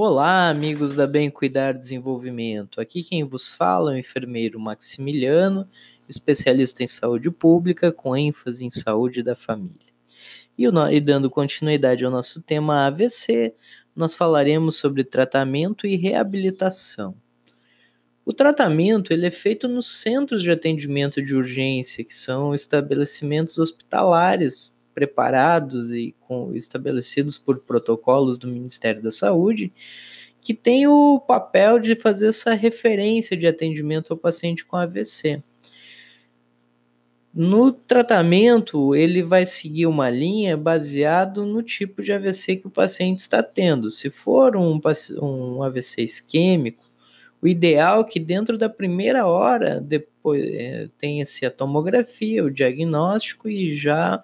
[0.00, 2.80] Olá, amigos da Bem Cuidar Desenvolvimento.
[2.80, 5.68] Aqui quem vos fala é o enfermeiro Maximiliano,
[6.08, 9.92] especialista em saúde pública com ênfase em saúde da família.
[10.56, 13.52] E, e dando continuidade ao nosso tema AVC,
[13.92, 17.16] nós falaremos sobre tratamento e reabilitação.
[18.24, 24.77] O tratamento ele é feito nos centros de atendimento de urgência, que são estabelecimentos hospitalares
[24.98, 29.72] preparados e com, estabelecidos por protocolos do Ministério da Saúde,
[30.40, 35.40] que tem o papel de fazer essa referência de atendimento ao paciente com AVC.
[37.32, 43.20] No tratamento, ele vai seguir uma linha baseado no tipo de AVC que o paciente
[43.20, 43.88] está tendo.
[43.90, 44.80] Se for um,
[45.22, 46.90] um AVC isquêmico,
[47.40, 53.48] o ideal é que dentro da primeira hora depois é, tenha-se a tomografia, o diagnóstico
[53.48, 54.20] e já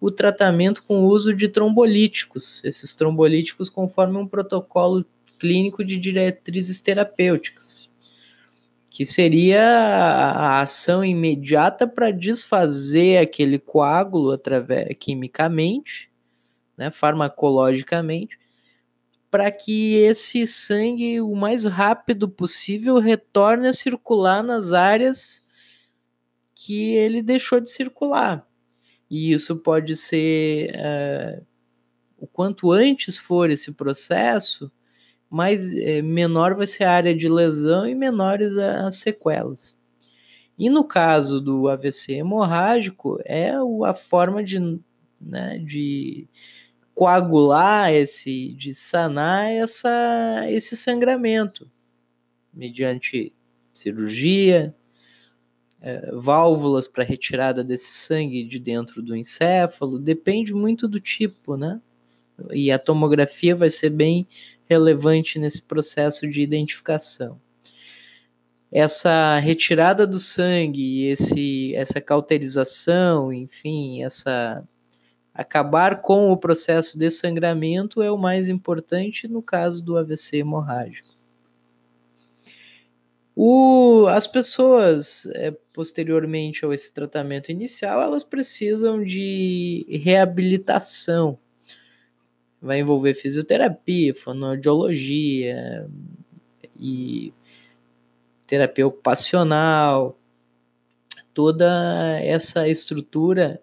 [0.00, 2.62] o tratamento com o uso de trombolíticos.
[2.64, 5.04] Esses trombolíticos conforme um protocolo
[5.38, 7.92] clínico de diretrizes terapêuticas,
[8.90, 16.10] que seria a ação imediata para desfazer aquele coágulo através quimicamente,
[16.76, 18.38] né, farmacologicamente,
[19.30, 25.42] para que esse sangue o mais rápido possível retorne a circular nas áreas
[26.54, 28.47] que ele deixou de circular.
[29.10, 31.46] E isso pode ser uh,
[32.18, 34.70] o quanto antes for esse processo,
[35.30, 39.78] mais é, menor vai ser a área de lesão e menores as sequelas.
[40.58, 43.52] E no caso do AVC hemorrágico, é
[43.86, 44.58] a forma de,
[45.20, 46.26] né, de
[46.94, 51.70] coagular esse, de sanar essa, esse sangramento,
[52.52, 53.32] mediante
[53.72, 54.74] cirurgia,
[55.80, 61.80] é, válvulas para retirada desse sangue de dentro do encéfalo, depende muito do tipo, né?
[62.52, 64.26] E a tomografia vai ser bem
[64.68, 67.40] relevante nesse processo de identificação.
[68.70, 74.62] Essa retirada do sangue, esse, essa cauterização, enfim, essa
[75.32, 81.17] acabar com o processo de sangramento é o mais importante no caso do AVC hemorrágico.
[83.40, 91.38] O, as pessoas, é, posteriormente a esse tratamento inicial, elas precisam de reabilitação.
[92.60, 95.88] Vai envolver fisioterapia, fonoaudiologia
[96.76, 97.32] e
[98.44, 100.18] terapia ocupacional,
[101.32, 103.62] toda essa estrutura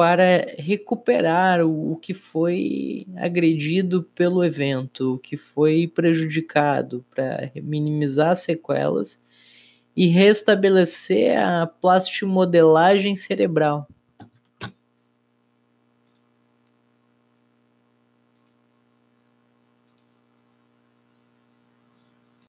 [0.00, 8.30] para recuperar o, o, que foi agredido pelo evento, o que foi prejudicado, para minimizar
[8.30, 9.22] as sequelas
[9.94, 13.86] e restabelecer a plastimodelagem cerebral.